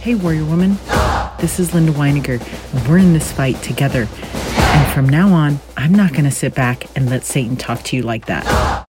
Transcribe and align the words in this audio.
Hey, 0.00 0.14
Warrior 0.14 0.44
Woman. 0.44 0.78
This 1.40 1.58
is 1.58 1.74
Linda 1.74 1.90
Weiniger, 1.90 2.38
we're 2.88 2.98
in 2.98 3.14
this 3.14 3.32
fight 3.32 3.60
together. 3.64 4.06
And 4.22 4.92
from 4.92 5.08
now 5.08 5.34
on, 5.34 5.58
I'm 5.76 5.92
not 5.92 6.12
going 6.12 6.24
to 6.24 6.30
sit 6.30 6.54
back 6.54 6.86
and 6.96 7.10
let 7.10 7.24
Satan 7.24 7.56
talk 7.56 7.82
to 7.82 7.96
you 7.96 8.02
like 8.02 8.26
that. 8.26 8.86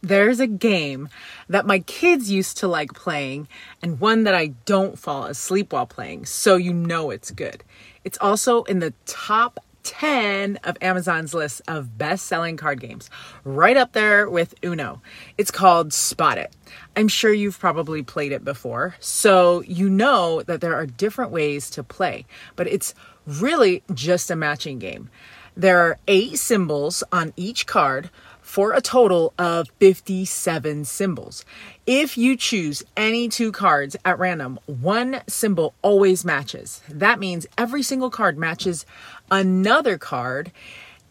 There's 0.00 0.40
a 0.40 0.46
game 0.46 1.10
that 1.50 1.66
my 1.66 1.80
kids 1.80 2.30
used 2.30 2.56
to 2.58 2.66
like 2.66 2.94
playing, 2.94 3.46
and 3.82 4.00
one 4.00 4.24
that 4.24 4.34
I 4.34 4.48
don't 4.64 4.98
fall 4.98 5.24
asleep 5.24 5.74
while 5.74 5.86
playing, 5.86 6.24
so 6.24 6.56
you 6.56 6.72
know 6.72 7.10
it's 7.10 7.30
good. 7.30 7.62
It's 8.04 8.18
also 8.18 8.62
in 8.64 8.78
the 8.78 8.94
top 9.04 9.60
10 9.88 10.58
of 10.64 10.76
Amazon's 10.82 11.32
list 11.32 11.62
of 11.66 11.96
best 11.96 12.26
selling 12.26 12.58
card 12.58 12.78
games, 12.78 13.08
right 13.42 13.76
up 13.76 13.94
there 13.94 14.28
with 14.28 14.54
Uno. 14.62 15.00
It's 15.38 15.50
called 15.50 15.94
Spot 15.94 16.36
It. 16.36 16.54
I'm 16.94 17.08
sure 17.08 17.32
you've 17.32 17.58
probably 17.58 18.02
played 18.02 18.32
it 18.32 18.44
before, 18.44 18.96
so 19.00 19.62
you 19.62 19.88
know 19.88 20.42
that 20.42 20.60
there 20.60 20.74
are 20.74 20.84
different 20.84 21.30
ways 21.30 21.70
to 21.70 21.82
play, 21.82 22.26
but 22.54 22.66
it's 22.66 22.94
really 23.26 23.82
just 23.94 24.30
a 24.30 24.36
matching 24.36 24.78
game. 24.78 25.08
There 25.56 25.80
are 25.80 25.98
eight 26.06 26.38
symbols 26.38 27.02
on 27.10 27.32
each 27.34 27.66
card 27.66 28.10
for 28.48 28.72
a 28.72 28.80
total 28.80 29.34
of 29.38 29.68
57 29.78 30.86
symbols. 30.86 31.44
If 31.86 32.16
you 32.16 32.34
choose 32.34 32.82
any 32.96 33.28
two 33.28 33.52
cards 33.52 33.94
at 34.06 34.18
random, 34.18 34.58
one 34.64 35.20
symbol 35.28 35.74
always 35.82 36.24
matches. 36.24 36.80
That 36.88 37.20
means 37.20 37.46
every 37.58 37.82
single 37.82 38.08
card 38.08 38.38
matches 38.38 38.86
another 39.30 39.98
card 39.98 40.50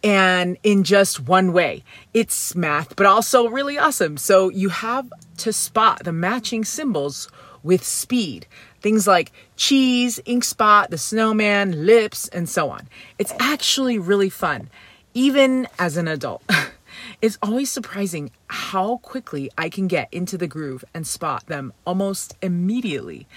and 0.04 0.58
in 0.64 0.84
just 0.84 1.20
one 1.20 1.54
way. 1.54 1.84
It's 2.12 2.55
math, 2.55 2.95
but 2.95 3.05
also 3.05 3.48
really 3.48 3.78
awesome. 3.78 4.17
So 4.17 4.50
you 4.50 4.70
have 4.70 5.08
to 5.38 5.54
spot 5.54 6.06
the 6.06 6.12
matching 6.12 6.66
symbols 6.66 7.30
with 7.62 7.86
speed. 7.86 8.48
Things 8.81 9.06
like 9.06 9.31
cheese, 9.56 10.20
ink 10.26 10.44
spot, 10.44 10.90
the 10.90 10.98
snowman, 10.98 11.86
lips, 11.86 12.30
and 12.30 12.50
so 12.50 12.72
on. 12.72 12.89
It's 13.20 13.33
actually 13.39 14.00
really 14.00 14.31
fun, 14.31 14.72
even 15.14 15.67
as 15.78 15.98
an 15.98 16.08
adult. 16.08 16.42
It's 17.22 17.38
always 17.42 17.72
surprising 17.72 18.31
how 18.48 18.98
quickly 18.98 19.50
I 19.58 19.70
can 19.70 19.88
get 19.88 20.08
into 20.12 20.38
the 20.38 20.48
groove 20.48 20.84
and 20.94 21.06
spot 21.06 21.48
them 21.48 21.73
almost 21.86 22.36
immediately. 22.42 23.28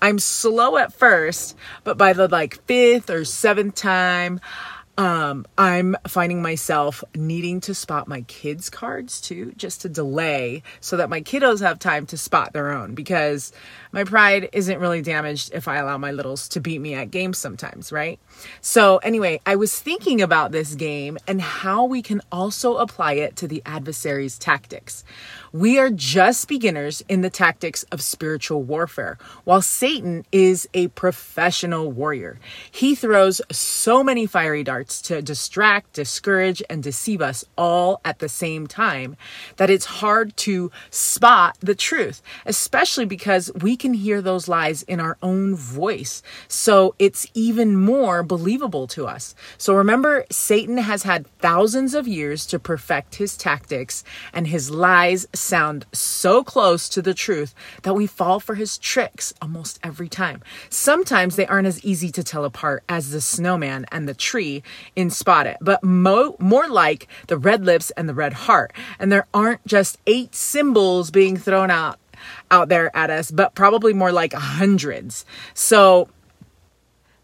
I'm 0.00 0.18
slow 0.18 0.76
at 0.76 0.92
first, 0.92 1.56
but 1.84 1.96
by 1.98 2.12
the 2.12 2.28
like 2.28 2.62
fifth 2.66 3.10
or 3.10 3.24
seventh 3.24 3.74
time, 3.74 4.40
um, 4.98 5.46
I'm 5.58 5.94
finding 6.06 6.40
myself 6.40 7.04
needing 7.14 7.60
to 7.62 7.74
spot 7.74 8.08
my 8.08 8.22
kids' 8.22 8.70
cards 8.70 9.20
too, 9.20 9.52
just 9.56 9.82
to 9.82 9.88
delay 9.88 10.62
so 10.80 10.96
that 10.96 11.10
my 11.10 11.20
kiddos 11.20 11.60
have 11.60 11.78
time 11.78 12.06
to 12.06 12.16
spot 12.16 12.54
their 12.54 12.72
own 12.72 12.94
because 12.94 13.52
my 13.92 14.04
pride 14.04 14.48
isn't 14.52 14.78
really 14.78 15.02
damaged 15.02 15.50
if 15.52 15.68
I 15.68 15.76
allow 15.76 15.98
my 15.98 16.12
littles 16.12 16.48
to 16.50 16.60
beat 16.60 16.80
me 16.80 16.94
at 16.94 17.10
games 17.10 17.36
sometimes, 17.36 17.92
right? 17.92 18.18
So, 18.60 18.98
anyway, 18.98 19.40
I 19.44 19.56
was 19.56 19.78
thinking 19.78 20.22
about 20.22 20.52
this 20.52 20.74
game 20.74 21.18
and 21.26 21.40
how 21.40 21.84
we 21.84 22.00
can 22.00 22.22
also 22.32 22.76
apply 22.76 23.14
it 23.14 23.36
to 23.36 23.48
the 23.48 23.62
adversary's 23.66 24.38
tactics. 24.38 25.04
We 25.52 25.78
are 25.78 25.90
just 25.90 26.48
beginners 26.48 27.02
in 27.08 27.22
the 27.22 27.30
tactics 27.30 27.82
of 27.84 28.02
spiritual 28.02 28.62
warfare, 28.62 29.18
while 29.44 29.62
Satan 29.62 30.24
is 30.30 30.68
a 30.74 30.88
professional 30.88 31.90
warrior. 31.90 32.38
He 32.70 32.94
throws 32.94 33.40
so 33.50 34.04
many 34.04 34.26
fiery 34.26 34.62
darts 34.62 34.85
to 35.02 35.22
distract, 35.22 35.92
discourage, 35.92 36.62
and 36.68 36.82
deceive 36.82 37.20
us 37.20 37.44
all 37.56 38.00
at 38.04 38.18
the 38.18 38.28
same 38.28 38.66
time 38.66 39.16
that 39.56 39.70
it's 39.70 39.84
hard 39.84 40.36
to 40.38 40.70
spot 40.90 41.56
the 41.60 41.74
truth, 41.74 42.22
especially 42.44 43.04
because 43.04 43.50
we 43.60 43.76
can 43.76 43.94
hear 43.94 44.20
those 44.22 44.48
lies 44.48 44.82
in 44.84 45.00
our 45.00 45.16
own 45.22 45.54
voice. 45.54 46.22
So 46.48 46.94
it's 46.98 47.26
even 47.34 47.76
more 47.76 48.22
believable 48.22 48.86
to 48.88 49.06
us. 49.06 49.34
So 49.58 49.74
remember, 49.74 50.24
Satan 50.30 50.78
has 50.78 51.02
had 51.02 51.26
thousands 51.38 51.94
of 51.94 52.08
years 52.08 52.46
to 52.46 52.58
perfect 52.58 53.16
his 53.16 53.36
tactics, 53.36 54.04
and 54.32 54.46
his 54.46 54.70
lies 54.70 55.26
sound 55.32 55.86
so 55.92 56.42
close 56.42 56.88
to 56.90 57.02
the 57.02 57.14
truth 57.14 57.54
that 57.82 57.94
we 57.94 58.06
fall 58.06 58.40
for 58.40 58.54
his 58.54 58.78
tricks 58.78 59.32
almost 59.40 59.78
every 59.82 60.08
time. 60.08 60.42
Sometimes 60.70 61.36
they 61.36 61.46
aren't 61.46 61.66
as 61.66 61.84
easy 61.84 62.10
to 62.10 62.22
tell 62.22 62.44
apart 62.44 62.82
as 62.88 63.10
the 63.10 63.20
snowman 63.20 63.86
and 63.90 64.08
the 64.08 64.14
tree 64.14 64.62
in 64.94 65.10
Spot 65.10 65.46
It, 65.46 65.58
but 65.60 65.82
mo- 65.82 66.36
more 66.38 66.68
like 66.68 67.08
the 67.28 67.38
red 67.38 67.64
lips 67.64 67.90
and 67.92 68.08
the 68.08 68.14
red 68.14 68.32
heart. 68.32 68.72
And 68.98 69.10
there 69.10 69.26
aren't 69.32 69.64
just 69.66 69.98
eight 70.06 70.34
symbols 70.34 71.10
being 71.10 71.36
thrown 71.36 71.70
out 71.70 71.98
out 72.50 72.68
there 72.68 72.94
at 72.96 73.10
us, 73.10 73.30
but 73.30 73.54
probably 73.54 73.92
more 73.92 74.10
like 74.10 74.32
hundreds. 74.32 75.24
So 75.54 76.08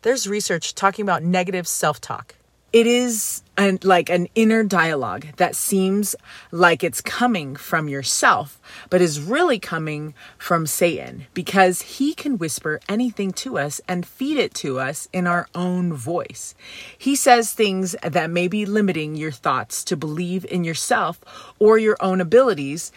there's 0.03 0.29
research 0.29 0.75
talking 0.75 1.03
about 1.03 1.23
negative 1.23 1.67
self-talk 1.67 2.35
it 2.72 2.87
is 2.87 3.43
an, 3.59 3.78
like 3.83 4.09
an 4.09 4.28
inner 4.34 4.65
dialogue 4.65 5.27
that 5.37 5.55
seems 5.55 6.16
like 6.50 6.83
it's 6.83 7.03
coming 7.03 7.55
from 7.55 7.88
yourself, 7.88 8.59
but 8.88 9.03
is 9.03 9.21
really 9.21 9.59
coming 9.59 10.15
from 10.38 10.66
Satan 10.66 11.27
because 11.34 11.83
he 11.83 12.15
can 12.15 12.38
whisper 12.38 12.81
anything 12.88 13.31
to 13.33 13.59
us 13.59 13.81
and 13.87 14.06
feed 14.06 14.38
it 14.38 14.55
to 14.55 14.81
us 14.81 15.06
in 15.12 15.27
our 15.27 15.49
own 15.55 15.93
voice. 15.93 16.55
He 16.97 17.15
says 17.15 17.53
things 17.53 17.94
that 18.03 18.31
may 18.31 18.49
be 18.49 18.65
limiting 18.65 19.16
your 19.16 19.33
thoughts 19.33 19.84
to 19.84 19.97
believe 19.97 20.47
in 20.47 20.65
yourself 20.65 21.21
or 21.59 21.77
your 21.78 21.97
own 22.00 22.21
abilities 22.21 22.91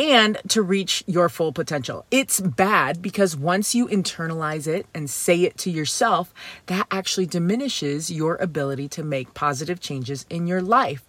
and 0.00 0.38
to 0.48 0.62
reach 0.62 1.04
your 1.06 1.28
full 1.28 1.52
potential. 1.52 2.06
It's 2.10 2.40
bad 2.40 3.02
because 3.02 3.36
once 3.36 3.74
you 3.74 3.86
internalize 3.88 4.66
it 4.66 4.86
and 4.94 5.10
say 5.10 5.42
it 5.42 5.58
to 5.58 5.70
yourself, 5.70 6.32
that 6.66 6.86
actually 6.90 7.26
diminishes 7.26 8.10
your 8.10 8.36
ability 8.36 8.88
to 8.88 9.02
make 9.02 9.34
positive 9.34 9.78
changes 9.78 10.24
in 10.30 10.46
your 10.46 10.62
life 10.62 11.04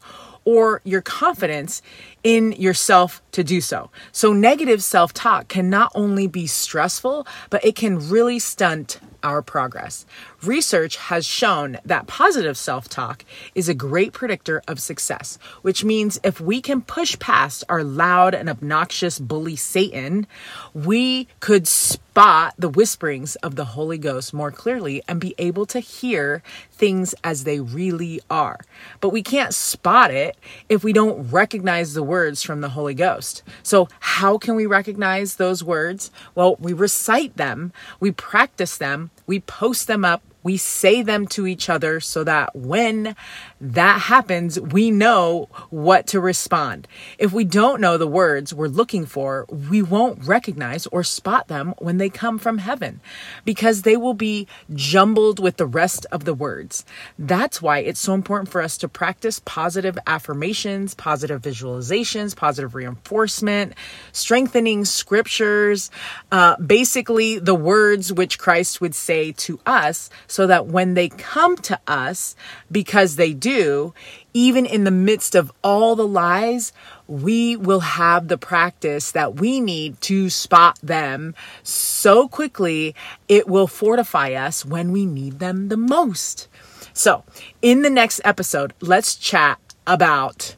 or 0.46 0.81
your 0.84 1.02
confidence 1.02 1.81
in 2.24 2.52
yourself 2.53 3.22
to 3.31 3.44
do 3.44 3.62
so. 3.62 3.90
So, 4.12 4.34
negative 4.34 4.84
self 4.84 5.13
talk 5.13 5.47
can 5.47 5.69
not 5.69 5.91
only 5.96 6.28
be 6.28 6.47
stressful, 6.47 7.28
but 7.50 7.63
it 7.66 7.75
can 7.75 8.09
really 8.09 8.40
stunt 8.40 9.00
our 9.24 9.41
progress. 9.41 10.06
Research 10.44 10.97
has 10.97 11.25
shown 11.25 11.78
that 11.85 12.07
positive 12.07 12.57
self 12.57 12.90
talk 12.90 13.24
is 13.56 13.69
a 13.69 13.74
great 13.74 14.13
predictor 14.13 14.62
of 14.68 14.80
success, 14.80 15.38
which 15.62 15.84
means 15.84 16.19
if 16.24 16.41
we 16.41 16.62
can 16.62 16.81
push 16.81 17.18
past 17.19 17.63
our 17.69 17.84
loud 17.84 18.34
and 18.34 18.50
obnoxious 18.50 19.19
bully 19.19 19.56
Satan, 19.56 20.28
we 20.74 21.28
could 21.40 21.68
spot 21.68 22.53
the 22.57 22.69
whisperings 22.69 23.35
of 23.38 23.56
the 23.56 23.66
Holy 23.66 23.97
Ghost 23.97 24.34
more 24.34 24.51
clearly 24.51 25.01
and 25.07 25.19
be 25.22 25.35
able 25.38 25.66
to 25.68 25.80
hear 25.80 26.44
things 26.72 27.16
as 27.24 27.44
they 27.44 27.59
really 27.59 28.19
are. 28.30 28.59
But 29.00 29.09
we 29.09 29.24
can't 29.24 29.53
spot 29.53 30.12
it 30.12 30.31
if 30.69 30.84
we 30.84 30.94
don't 30.94 31.30
recognize 31.30 31.94
the 31.94 32.03
words 32.03 32.44
from 32.44 32.62
the 32.62 32.69
Holy 32.69 32.94
Ghost. 32.94 33.44
So, 33.64 33.88
how 34.00 34.38
can 34.38 34.56
we 34.56 34.66
recognize 34.66 35.36
those 35.36 35.64
words? 35.64 36.12
Well, 36.36 36.56
we 36.59 36.74
recite 36.74 37.38
them, 37.38 37.74
we 38.00 38.12
practice 38.12 38.78
them, 38.78 39.12
we 39.25 39.40
post 39.40 39.88
them 39.88 40.06
up 40.06 40.24
we 40.44 40.58
say 40.58 41.02
them 41.02 41.28
to 41.28 41.46
each 41.46 41.69
other 41.69 42.00
so 42.00 42.24
that 42.24 42.56
when 42.56 43.16
that 43.61 44.01
happens, 44.01 44.59
we 44.59 44.89
know 44.89 45.47
what 45.69 46.07
to 46.07 46.19
respond. 46.19 46.88
If 47.19 47.31
we 47.31 47.44
don't 47.44 47.79
know 47.79 47.97
the 47.97 48.07
words 48.07 48.53
we're 48.53 48.67
looking 48.67 49.05
for, 49.05 49.45
we 49.49 49.83
won't 49.83 50.25
recognize 50.25 50.88
or 50.88 51.03
spot 51.03 51.47
them 51.47 51.75
when 51.77 51.97
they 51.97 52.09
come 52.09 52.39
from 52.39 52.57
heaven 52.57 53.01
because 53.45 53.83
they 53.83 53.95
will 53.95 54.16
be 54.16 54.47
jumbled 54.73 55.39
with 55.39 55.57
the 55.57 55.67
rest 55.67 56.07
of 56.11 56.25
the 56.25 56.33
words. 56.33 56.83
That's 57.19 57.61
why 57.61 57.79
it's 57.79 58.00
so 58.00 58.16
important 58.16 58.50
for 58.50 58.63
us 58.63 58.79
to 58.79 58.89
practice 58.89 59.39
positive 59.45 59.97
affirmations, 60.07 60.95
positive 60.95 61.41
visualizations, 61.41 62.35
positive 62.35 62.73
reinforcement, 62.73 63.73
strengthening 64.11 64.85
scriptures, 64.85 65.91
uh, 66.31 66.57
basically 66.57 67.38
the 67.38 67.53
words 67.55 68.11
which 68.11 68.39
Christ 68.39 68.81
would 68.81 68.95
say 68.95 69.33
to 69.33 69.59
us 69.68 70.09
so 70.25 70.47
that 70.47 70.65
when 70.65 70.95
they 70.95 71.09
come 71.09 71.57
to 71.57 71.80
us, 71.88 72.36
because 72.71 73.18
they 73.18 73.33
do, 73.53 73.94
even 74.33 74.65
in 74.65 74.83
the 74.83 74.92
midst 74.92 75.36
of 75.36 75.51
all 75.63 75.95
the 75.95 76.07
lies, 76.07 76.71
we 77.07 77.56
will 77.56 77.81
have 77.81 78.27
the 78.27 78.38
practice 78.38 79.12
that 79.12 79.36
we 79.36 79.59
need 79.59 80.00
to 80.01 80.30
spot 80.30 80.80
them 80.81 81.36
so 81.63 82.27
quickly, 82.27 82.95
it 83.27 83.48
will 83.48 83.68
fortify 83.68 84.31
us 84.33 84.65
when 84.65 84.92
we 84.92 85.06
need 85.06 85.39
them 85.39 85.69
the 85.69 85.77
most. 85.77 86.48
So, 86.94 87.24
in 87.62 87.81
the 87.81 87.89
next 87.89 88.21
episode, 88.24 88.74
let's 88.81 89.15
chat 89.15 89.59
about 89.86 90.56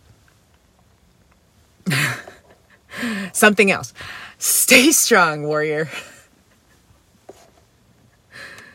something 3.33 3.71
else. 3.71 3.93
Stay 4.37 4.91
strong, 4.91 5.43
warrior. 5.43 5.89